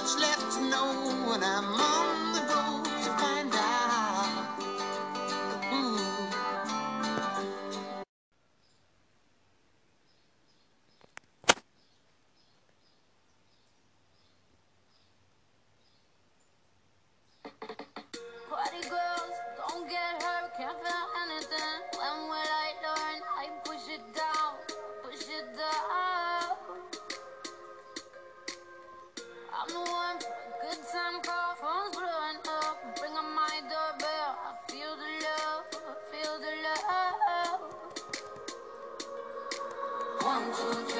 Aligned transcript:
much 0.00 0.18
left 0.18 0.52
to 0.52 0.62
know, 0.64 0.94
when 1.26 1.42
I'm 1.42 1.64
on. 1.74 1.99
I'm 29.60 29.68
the 29.68 29.78
one 29.78 30.18
for 30.18 30.28
a 30.28 30.32
good 30.62 30.80
time 30.90 31.20
call, 31.20 31.54
phone's 31.60 31.94
blowing 31.94 32.40
up. 32.48 32.98
Ring 33.02 33.12
on 33.12 33.34
my 33.34 33.60
doorbell, 33.68 34.38
I 34.40 34.54
feel 34.72 34.96
the 34.96 35.10
love, 35.26 35.64
I 35.74 35.94
feel 36.10 36.38
the 36.40 36.52
love. 36.64 37.60
One, 40.22 40.44
two, 40.56 40.92
three. 40.92 40.99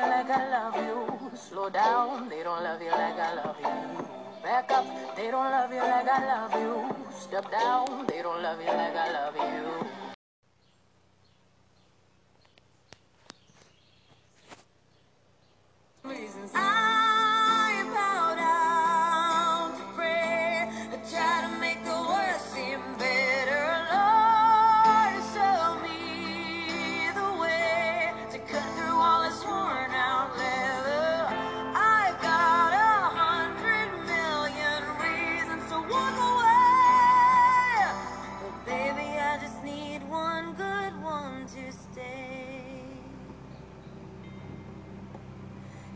you 0.00 0.06
like 0.06 0.30
I 0.30 0.48
love 0.50 0.76
you. 0.76 1.30
Slow 1.36 1.68
down, 1.68 2.28
they 2.28 2.42
don't 2.42 2.62
love 2.62 2.80
you 2.80 2.90
like 2.90 3.18
I 3.18 3.34
love 3.34 3.56
you. 3.60 4.06
Back 4.42 4.70
up, 4.72 4.86
they 5.16 5.30
don't 5.30 5.50
love 5.50 5.70
you 5.72 5.80
like 5.80 6.08
I 6.08 6.20
love 6.26 6.54
you. 6.54 6.96
Step 7.12 7.50
down, 7.50 8.06
they 8.06 8.22
don't 8.22 8.42
love 8.42 8.60
you 8.60 8.68
like 8.68 8.96
I 8.96 9.12
love 9.12 9.36
you. 9.36 10.09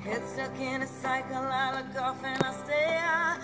Head 0.04 0.22
stuck 0.28 0.60
in 0.60 0.82
a 0.82 0.86
cycle, 0.86 1.36
I 1.36 1.80
look 1.80 2.02
off 2.02 2.22
and 2.22 2.42
I 2.44 2.52
stay 2.64 2.98
out. 3.00 3.38